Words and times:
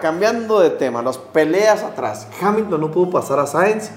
Cambiando 0.00 0.60
de 0.60 0.70
tema, 0.70 1.02
las 1.02 1.18
peleas 1.18 1.82
atrás. 1.82 2.26
Hamilton 2.40 2.80
no 2.80 2.90
pudo 2.90 3.10
pasar 3.10 3.38
a 3.38 3.46
Sainz. 3.46 3.90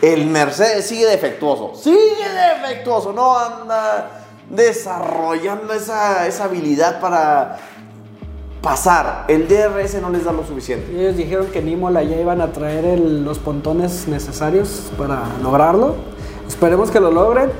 El 0.00 0.26
Mercedes 0.26 0.86
sigue 0.86 1.06
defectuoso. 1.06 1.74
Sigue 1.74 2.28
defectuoso. 2.62 3.12
No 3.12 3.38
anda 3.38 4.24
desarrollando 4.48 5.72
esa, 5.74 6.26
esa 6.26 6.44
habilidad 6.44 7.00
para 7.00 7.58
pasar. 8.62 9.24
El 9.28 9.48
DRS 9.48 10.00
no 10.00 10.10
les 10.10 10.24
da 10.24 10.32
lo 10.32 10.44
suficiente. 10.44 10.98
Ellos 10.98 11.16
dijeron 11.16 11.46
que 11.46 11.58
en 11.58 11.80
ya 11.80 12.20
iban 12.20 12.40
a 12.40 12.52
traer 12.52 12.98
los 12.98 13.38
pontones 13.38 14.06
necesarios 14.08 14.90
para 14.96 15.22
lograrlo. 15.42 15.96
Esperemos 16.46 16.90
que 16.90 17.00
lo 17.00 17.10
logren. 17.10 17.50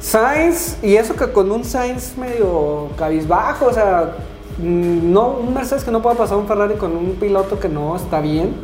Sainz, 0.00 0.78
y 0.82 0.96
eso 0.96 1.14
que 1.14 1.30
con 1.30 1.50
un 1.52 1.64
Sainz 1.64 2.16
medio 2.16 2.88
cabizbajo, 2.96 3.66
o 3.66 3.72
sea, 3.72 4.14
no, 4.62 5.36
un 5.46 5.54
Mercedes 5.54 5.84
que 5.84 5.90
no 5.90 6.02
pueda 6.02 6.16
pasar 6.16 6.36
un 6.38 6.46
Ferrari 6.46 6.74
con 6.74 6.96
un 6.96 7.16
piloto 7.20 7.58
que 7.58 7.68
no 7.68 7.96
está 7.96 8.20
bien. 8.20 8.54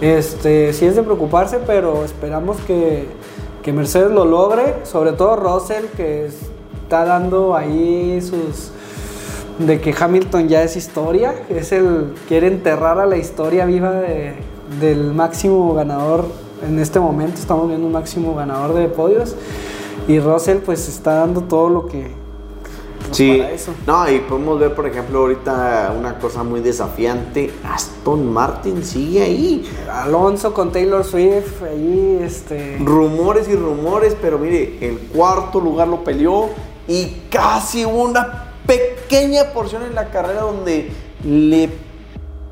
Este, 0.00 0.72
sí 0.72 0.86
es 0.86 0.96
de 0.96 1.02
preocuparse, 1.02 1.60
pero 1.66 2.04
esperamos 2.04 2.58
que, 2.66 3.06
que 3.62 3.72
Mercedes 3.72 4.10
lo 4.10 4.24
logre, 4.24 4.76
sobre 4.84 5.12
todo 5.12 5.36
Russell, 5.36 5.84
que 5.96 6.26
está 6.26 7.04
dando 7.04 7.54
ahí 7.56 8.20
sus, 8.20 8.70
de 9.64 9.80
que 9.80 9.94
Hamilton 9.98 10.48
ya 10.48 10.62
es 10.62 10.76
historia, 10.76 11.34
es 11.48 11.72
el 11.72 12.14
quiere 12.28 12.48
enterrar 12.48 12.98
a 12.98 13.06
la 13.06 13.16
historia 13.16 13.64
viva 13.64 13.92
de- 13.92 14.34
del 14.80 15.12
máximo 15.14 15.74
ganador 15.74 16.24
en 16.66 16.78
este 16.78 16.98
momento, 16.98 17.38
estamos 17.38 17.68
viendo 17.68 17.86
un 17.86 17.92
máximo 17.92 18.34
ganador 18.34 18.74
de 18.74 18.88
podios. 18.88 19.36
Y 20.08 20.18
Russell 20.18 20.58
pues 20.58 20.88
está 20.88 21.14
dando 21.14 21.42
todo 21.42 21.68
lo 21.70 21.86
que 21.86 22.10
pues, 23.04 23.16
Sí, 23.16 23.38
para 23.38 23.50
eso. 23.52 23.72
no, 23.86 24.10
y 24.10 24.18
podemos 24.20 24.58
ver, 24.58 24.74
por 24.74 24.86
ejemplo, 24.86 25.20
ahorita 25.20 25.94
una 25.96 26.18
cosa 26.18 26.42
muy 26.42 26.60
desafiante. 26.60 27.52
Aston 27.64 28.32
Martin 28.32 28.84
sigue 28.84 29.22
ahí. 29.22 29.70
Alonso 29.90 30.52
con 30.52 30.72
Taylor 30.72 31.04
Swift 31.04 31.62
ahí 31.62 32.18
este 32.22 32.78
Rumores 32.80 33.48
y 33.48 33.54
rumores, 33.56 34.16
pero 34.20 34.38
mire, 34.38 34.78
el 34.80 34.98
cuarto 34.98 35.60
lugar 35.60 35.88
lo 35.88 36.02
peleó 36.04 36.48
y 36.88 37.22
casi 37.30 37.84
hubo 37.84 38.02
una 38.04 38.52
pequeña 38.66 39.52
porción 39.52 39.82
en 39.82 39.94
la 39.94 40.10
carrera 40.10 40.42
donde 40.42 40.90
le 41.24 41.70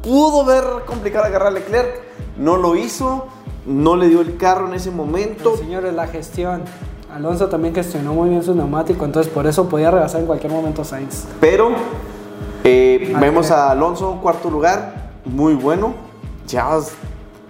pudo 0.02 0.44
ver 0.44 0.64
complicada 0.86 1.26
agarrar 1.26 1.48
a 1.48 1.52
Leclerc. 1.52 2.02
No 2.38 2.56
lo 2.56 2.76
hizo, 2.76 3.26
no 3.66 3.96
le 3.96 4.08
dio 4.08 4.20
el 4.20 4.36
carro 4.36 4.68
en 4.68 4.74
ese 4.74 4.90
momento. 4.90 5.56
Señores 5.56 5.94
la 5.94 6.06
gestión. 6.06 6.64
Alonso 7.12 7.48
también 7.48 7.74
gestionó 7.74 8.14
muy 8.14 8.30
bien 8.30 8.42
su 8.42 8.54
neumático, 8.54 9.04
entonces 9.04 9.30
por 9.30 9.46
eso 9.46 9.68
podía 9.68 9.90
rebasar 9.90 10.20
en 10.20 10.26
cualquier 10.26 10.50
momento 10.50 10.80
a 10.80 10.84
Sainz. 10.86 11.26
Pero 11.40 11.72
eh, 12.64 13.14
vemos 13.20 13.50
a 13.50 13.70
Alonso, 13.70 14.18
cuarto 14.22 14.48
lugar, 14.48 15.10
muy 15.26 15.52
bueno. 15.52 15.92
Ya 16.46 16.70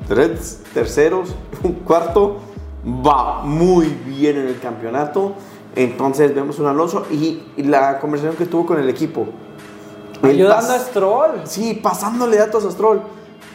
tres 0.08 0.62
terceros, 0.74 1.34
un 1.62 1.74
cuarto, 1.74 2.38
va 2.84 3.42
muy 3.42 3.86
bien 3.86 4.36
en 4.36 4.48
el 4.48 4.58
campeonato. 4.58 5.34
Entonces 5.76 6.34
vemos 6.34 6.58
un 6.58 6.66
Alonso 6.66 7.06
y, 7.10 7.44
y 7.56 7.62
la 7.62 8.00
conversación 8.00 8.36
que 8.36 8.46
tuvo 8.46 8.66
con 8.66 8.80
el 8.80 8.88
equipo. 8.88 9.26
Ayudando 10.22 10.72
a 10.72 10.78
Stroll. 10.80 11.30
Sí, 11.44 11.78
pasándole 11.80 12.36
datos 12.36 12.64
a 12.64 12.70
Stroll. 12.72 13.00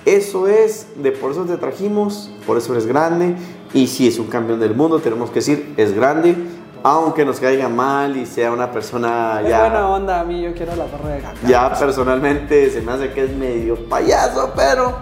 Eso 0.05 0.47
es, 0.47 0.88
de 0.95 1.11
por 1.11 1.31
eso 1.31 1.44
te 1.44 1.58
trajimos, 1.58 2.31
por 2.45 2.58
eso 2.58 2.72
eres 2.72 2.85
grande. 2.85 3.35
Y 3.78 3.86
si 3.86 4.08
es 4.08 4.17
un 4.17 4.25
campeón 4.25 4.59
del 4.59 4.73
mundo, 4.73 4.97
tenemos 4.97 5.30
que 5.30 5.36
decir, 5.36 5.75
es 5.78 5.94
grande. 5.94 6.36
Aunque 6.81 7.23
nos 7.23 7.39
caiga 7.39 7.70
mal 7.70 8.17
y 8.17 8.25
sea 8.25 8.52
una 8.52 8.72
persona 8.72 9.39
Es 9.44 9.50
ya... 9.50 9.59
buena 9.59 9.88
onda 9.88 10.19
a 10.19 10.23
mí, 10.23 10.42
yo 10.42 10.52
quiero 10.56 10.75
la 10.75 10.86
barra 10.86 11.09
de 11.09 11.19
caca. 11.19 11.38
Ya 11.47 11.72
personalmente 11.78 12.72
se 12.72 12.81
me 12.81 12.94
hace 12.94 13.11
que 13.11 13.25
es 13.25 13.31
medio 13.36 13.88
payaso, 13.88 14.52
pero 14.56 14.95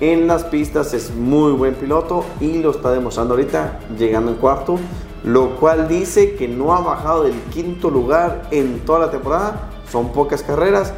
en 0.00 0.26
las 0.26 0.44
pistas 0.44 0.94
es 0.94 1.14
muy 1.14 1.52
buen 1.52 1.74
piloto 1.74 2.24
y 2.40 2.62
lo 2.62 2.70
está 2.70 2.92
demostrando 2.92 3.34
ahorita, 3.34 3.80
llegando 3.98 4.30
en 4.30 4.38
cuarto, 4.38 4.78
lo 5.22 5.56
cual 5.56 5.86
dice 5.86 6.34
que 6.34 6.48
no 6.48 6.74
ha 6.74 6.80
bajado 6.80 7.24
del 7.24 7.38
quinto 7.52 7.90
lugar 7.90 8.48
en 8.50 8.80
toda 8.86 9.00
la 9.00 9.10
temporada. 9.10 9.68
Son 9.92 10.12
pocas 10.12 10.42
carreras, 10.42 10.94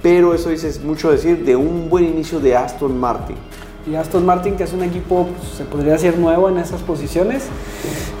pero 0.00 0.32
eso 0.32 0.50
dice 0.50 0.68
es 0.68 0.84
mucho 0.84 1.10
decir 1.10 1.44
de 1.44 1.56
un 1.56 1.90
buen 1.90 2.04
inicio 2.04 2.38
de 2.38 2.54
Aston 2.56 2.96
Martin. 3.00 3.36
Y 3.90 3.96
Aston 3.96 4.26
Martin, 4.26 4.56
que 4.56 4.64
es 4.64 4.72
un 4.72 4.82
equipo, 4.82 5.26
pues, 5.26 5.52
se 5.56 5.64
podría 5.64 5.92
decir 5.92 6.18
nuevo 6.18 6.48
en 6.48 6.58
esas 6.58 6.82
posiciones, 6.82 7.44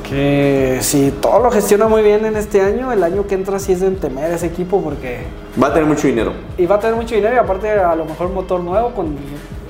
que 0.08 0.78
si 0.80 1.10
todo 1.10 1.42
lo 1.42 1.50
gestiona 1.50 1.88
muy 1.88 2.02
bien 2.02 2.24
en 2.24 2.36
este 2.36 2.62
año, 2.62 2.90
el 2.92 3.02
año 3.02 3.26
que 3.26 3.34
entra 3.34 3.58
sí 3.58 3.72
es 3.72 3.80
de 3.80 3.90
temer 3.90 4.30
ese 4.32 4.46
equipo 4.46 4.80
porque 4.80 5.18
Va 5.60 5.66
a 5.68 5.72
tener 5.74 5.86
mucho 5.86 6.06
dinero. 6.06 6.32
y 6.56 6.64
va 6.64 6.76
a 6.76 6.80
tener 6.80 6.96
mucho 6.96 7.14
dinero 7.14 7.34
y 7.34 7.38
aparte 7.38 7.70
a 7.70 7.94
lo 7.94 8.06
mejor 8.06 8.30
motor 8.30 8.60
nuevo 8.60 8.92
con 8.92 9.16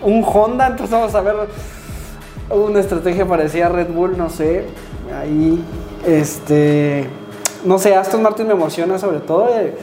un 0.04 0.24
Honda, 0.24 0.68
entonces 0.68 0.90
vamos 0.90 1.14
a 1.14 1.20
ver 1.20 1.34
una 2.50 2.78
estrategia 2.78 3.26
parecida 3.26 3.66
a 3.66 3.68
Red 3.70 3.88
Bull, 3.88 4.16
no 4.16 4.30
sé, 4.30 4.66
ahí, 5.20 5.64
este, 6.06 7.06
no 7.64 7.78
sé, 7.78 7.96
Aston 7.96 8.22
Martin 8.22 8.46
me 8.46 8.52
emociona 8.52 8.98
sobre 8.98 9.18
todo 9.18 9.48
eh, 9.58 9.74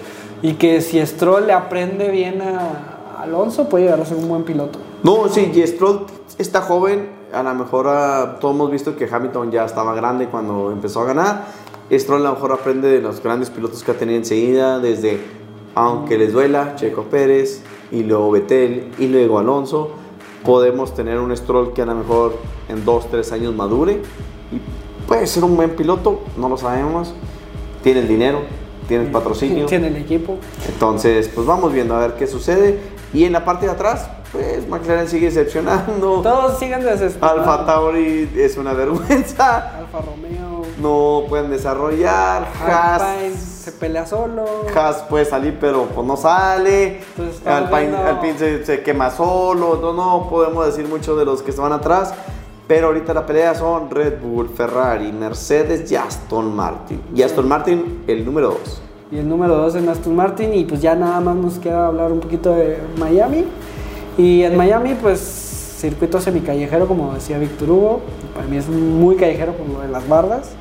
y 0.41 0.53
que 0.53 0.79
si 0.79 1.05
Stroll 1.05 1.47
le 1.47 1.53
aprende 1.53 2.09
bien 2.09 2.41
a 2.41 3.21
Alonso 3.21 3.67
puede 3.67 3.85
llegar 3.85 3.99
a 3.99 4.05
ser 4.05 4.17
un 4.17 4.29
buen 4.29 4.43
piloto. 4.43 4.79
No, 5.05 5.29
sí, 5.29 5.51
y 5.53 5.67
Stroll 5.67 6.07
está 6.39 6.61
joven. 6.61 7.09
A 7.31 7.43
lo 7.43 7.53
mejor 7.53 7.85
ah, 7.87 8.37
todos 8.41 8.55
hemos 8.55 8.71
visto 8.71 8.95
que 8.97 9.05
Hamilton 9.05 9.51
ya 9.51 9.63
estaba 9.63 9.93
grande 9.93 10.25
cuando 10.29 10.71
empezó 10.71 11.01
a 11.01 11.05
ganar. 11.05 11.45
Stroll 11.91 12.25
a 12.25 12.29
lo 12.29 12.33
mejor 12.33 12.53
aprende 12.53 12.87
de 12.87 13.01
los 13.01 13.21
grandes 13.21 13.51
pilotos 13.51 13.83
que 13.83 13.91
ha 13.91 13.93
tenido 13.93 14.17
enseguida, 14.17 14.79
desde, 14.79 15.19
aunque 15.75 16.17
les 16.17 16.33
duela, 16.33 16.75
Checo 16.75 17.03
Pérez, 17.03 17.61
y 17.91 18.01
luego 18.01 18.31
Vettel, 18.31 18.93
y 18.97 19.05
luego 19.05 19.37
Alonso. 19.37 19.91
Podemos 20.43 20.95
tener 20.95 21.19
un 21.19 21.37
Stroll 21.37 21.73
que 21.73 21.83
a 21.83 21.85
lo 21.85 21.93
mejor 21.93 22.39
en 22.67 22.83
dos, 22.83 23.07
tres 23.11 23.31
años 23.31 23.53
madure. 23.53 24.01
Y 24.51 25.07
puede 25.07 25.27
ser 25.27 25.43
un 25.43 25.55
buen 25.55 25.75
piloto, 25.75 26.21
no 26.35 26.49
lo 26.49 26.57
sabemos. 26.57 27.13
Tiene 27.83 27.99
el 27.99 28.07
dinero, 28.07 28.39
tiene 28.87 29.03
el 29.03 29.11
patrocinio. 29.11 29.65
Tiene 29.67 29.89
el 29.89 29.97
equipo. 29.97 30.39
Entonces, 30.67 31.29
pues 31.29 31.45
vamos 31.45 31.71
viendo 31.73 31.95
a 31.95 31.99
ver 31.99 32.15
qué 32.15 32.25
sucede. 32.25 32.79
Y 33.13 33.25
en 33.25 33.33
la 33.33 33.45
parte 33.45 33.67
de 33.67 33.71
atrás, 33.71 34.09
pues 34.35 34.67
McLaren 34.67 35.07
sigue 35.07 35.27
decepcionando. 35.27 36.21
Todos 36.21 36.59
siguen 36.59 36.83
desesperados. 36.83 37.39
Alfa 37.39 37.65
Tauri 37.65 38.29
es 38.35 38.57
una 38.57 38.73
vergüenza. 38.73 39.77
Alfa 39.79 39.99
Romeo. 40.01 40.63
No 40.81 41.23
pueden 41.29 41.49
desarrollar. 41.51 42.43
Alpine 42.43 42.71
Haas, 42.73 43.01
se 43.39 43.71
pelea 43.71 44.05
solo. 44.05 44.45
Haas 44.75 44.97
puede 45.09 45.25
salir, 45.25 45.57
pero 45.59 45.85
pues 45.85 46.05
no 46.05 46.17
sale. 46.17 46.99
Entonces, 47.17 47.47
Alpine, 47.47 47.79
viendo- 47.87 47.97
Alpine 48.05 48.37
se, 48.37 48.65
se 48.65 48.83
quema 48.83 49.09
solo. 49.09 49.79
No, 49.81 49.93
no 49.93 50.29
podemos 50.29 50.65
decir 50.65 50.87
mucho 50.87 51.15
de 51.15 51.25
los 51.25 51.41
que 51.41 51.51
se 51.51 51.61
van 51.61 51.71
atrás. 51.73 52.13
Pero 52.67 52.87
ahorita 52.87 53.13
la 53.13 53.25
pelea 53.27 53.53
son 53.53 53.91
Red 53.91 54.21
Bull, 54.21 54.49
Ferrari, 54.49 55.11
Mercedes 55.11 55.89
y 55.91 55.95
Aston 55.95 56.55
Martin. 56.55 56.99
Y 57.15 57.21
Aston 57.21 57.47
Martin, 57.47 58.03
el 58.07 58.25
número 58.25 58.49
2. 58.49 58.81
Y 59.11 59.17
el 59.19 59.29
número 59.29 59.55
2 59.55 59.75
en 59.75 59.87
Aston 59.87 60.15
Martin. 60.15 60.51
Y 60.53 60.65
pues 60.65 60.81
ya 60.81 60.95
nada 60.95 61.19
más 61.21 61.35
nos 61.35 61.59
queda 61.59 61.85
hablar 61.87 62.11
un 62.11 62.19
poquito 62.19 62.49
de 62.49 62.79
Miami. 62.97 63.45
Y 64.17 64.43
en 64.43 64.55
Miami, 64.55 64.95
pues 65.01 65.19
circuito 65.77 66.21
semicallejero, 66.21 66.87
como 66.87 67.13
decía 67.13 67.37
Víctor 67.37 67.69
Hugo. 67.69 68.01
Para 68.33 68.47
mí 68.47 68.57
es 68.57 68.67
muy 68.69 69.15
callejero 69.15 69.53
por 69.53 69.67
lo 69.67 69.81
de 69.81 69.87
las 69.87 70.07
bardas. 70.07 70.51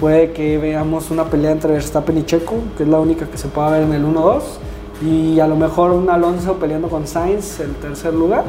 Puede 0.00 0.32
que 0.32 0.58
veamos 0.58 1.10
una 1.10 1.26
pelea 1.26 1.52
entre 1.52 1.72
Verstappen 1.74 2.18
y 2.18 2.24
Checo, 2.24 2.54
que 2.76 2.82
es 2.82 2.88
la 2.88 2.98
única 2.98 3.26
que 3.26 3.38
se 3.38 3.48
pueda 3.48 3.70
ver 3.70 3.82
en 3.82 3.92
el 3.92 4.04
1-2. 4.04 4.40
Y 5.04 5.40
a 5.40 5.46
lo 5.46 5.56
mejor 5.56 5.90
un 5.92 6.10
Alonso 6.10 6.54
peleando 6.54 6.88
con 6.88 7.06
Sainz 7.06 7.60
en 7.60 7.74
tercer 7.74 8.14
lugar. 8.14 8.44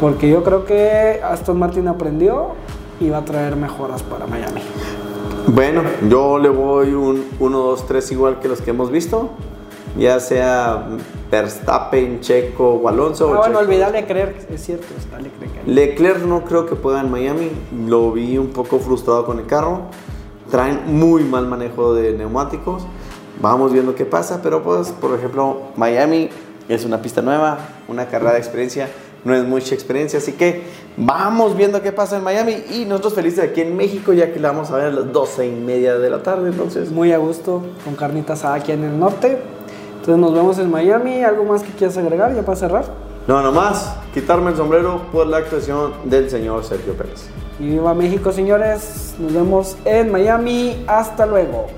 Porque 0.00 0.28
yo 0.28 0.42
creo 0.42 0.64
que 0.64 1.20
Aston 1.22 1.58
Martin 1.58 1.86
aprendió 1.86 2.48
y 2.98 3.10
va 3.10 3.18
a 3.18 3.24
traer 3.24 3.56
mejoras 3.56 4.02
para 4.02 4.26
Miami. 4.26 4.62
Bueno, 5.46 5.82
yo 6.08 6.38
le 6.38 6.48
voy 6.48 6.94
un 6.94 7.24
1, 7.38 7.58
2, 7.58 7.86
3 7.86 8.12
igual 8.12 8.40
que 8.40 8.48
los 8.48 8.60
que 8.60 8.70
hemos 8.70 8.90
visto. 8.90 9.30
Ya 9.96 10.18
sea 10.18 10.88
Verstappen, 11.30 12.20
Checo 12.20 12.74
o 12.74 12.88
Alonso. 12.88 13.32
Ah, 13.32 13.38
o 13.38 13.38
bueno, 13.38 13.60
olvidar 13.60 13.92
Leclerc, 13.92 14.50
es 14.50 14.64
cierto, 14.64 14.86
está 14.98 15.18
Leclerc 15.18 15.56
ahí. 15.56 15.72
Leclerc 15.72 16.24
no 16.24 16.44
creo 16.44 16.66
que 16.66 16.74
pueda 16.74 17.00
en 17.00 17.10
Miami. 17.10 17.50
Lo 17.86 18.12
vi 18.12 18.36
un 18.38 18.48
poco 18.48 18.80
frustrado 18.80 19.24
con 19.24 19.38
el 19.38 19.46
carro. 19.46 19.82
Traen 20.50 20.80
muy 20.86 21.22
mal 21.22 21.46
manejo 21.46 21.94
de 21.94 22.12
neumáticos. 22.12 22.86
Vamos 23.40 23.72
viendo 23.72 23.94
qué 23.94 24.04
pasa. 24.04 24.40
Pero 24.42 24.62
pues, 24.62 24.88
por 24.90 25.16
ejemplo, 25.16 25.58
Miami 25.76 26.28
es 26.68 26.84
una 26.84 27.00
pista 27.00 27.22
nueva, 27.22 27.58
una 27.88 28.06
carrera 28.06 28.32
de 28.32 28.38
experiencia. 28.38 28.88
No 29.24 29.34
es 29.34 29.42
mucha 29.44 29.74
experiencia, 29.74 30.18
así 30.18 30.32
que 30.32 30.64
vamos 30.98 31.56
viendo 31.56 31.80
qué 31.80 31.92
pasa 31.92 32.18
en 32.18 32.24
Miami. 32.24 32.62
Y 32.70 32.84
nosotros 32.84 33.14
felices 33.14 33.42
aquí 33.42 33.62
en 33.62 33.74
México, 33.74 34.12
ya 34.12 34.32
que 34.32 34.40
la 34.40 34.50
vamos 34.50 34.70
a 34.70 34.76
ver 34.76 34.86
a 34.86 34.90
las 34.90 35.12
12 35.12 35.46
y 35.46 35.52
media 35.52 35.96
de 35.96 36.10
la 36.10 36.22
tarde. 36.22 36.50
Entonces, 36.50 36.90
Muy 36.90 37.12
a 37.12 37.18
gusto, 37.18 37.62
con 37.84 37.94
carnitas 37.94 38.44
aquí 38.44 38.72
en 38.72 38.84
el 38.84 38.98
norte. 38.98 39.38
Entonces 40.04 40.20
nos 40.20 40.34
vemos 40.34 40.58
en 40.58 40.70
Miami. 40.70 41.22
¿Algo 41.22 41.44
más 41.44 41.62
que 41.62 41.72
quieras 41.72 41.96
agregar 41.96 42.34
ya 42.34 42.42
para 42.42 42.56
cerrar? 42.56 42.84
no, 43.26 43.40
nomás 43.40 43.96
quitarme 44.12 44.50
el 44.50 44.56
sombrero 44.58 45.00
por 45.10 45.26
la 45.26 45.38
actuación 45.38 45.94
del 46.04 46.28
señor 46.28 46.62
Sergio 46.62 46.92
Pérez. 46.92 47.30
Y 47.58 47.70
viva 47.70 47.94
México, 47.94 48.30
señores. 48.30 49.14
Nos 49.18 49.32
vemos 49.32 49.78
en 49.86 50.12
Miami. 50.12 50.84
Hasta 50.86 51.24
luego. 51.24 51.68